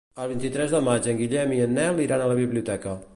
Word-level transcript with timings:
El 0.21 0.29
vint-i-tres 0.29 0.73
de 0.75 0.79
maig 0.87 1.09
en 1.11 1.19
Guillem 1.21 1.55
i 1.57 1.61
en 1.67 1.77
Nel 1.81 2.05
iran 2.09 2.25
a 2.25 2.31
la 2.33 2.39
biblioteca. 2.45 2.99